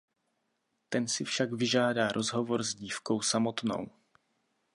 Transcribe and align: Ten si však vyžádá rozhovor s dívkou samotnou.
Ten 0.89 1.07
si 1.07 1.23
však 1.25 1.53
vyžádá 1.53 2.11
rozhovor 2.11 2.63
s 2.63 2.75
dívkou 2.75 3.21
samotnou. 3.21 3.89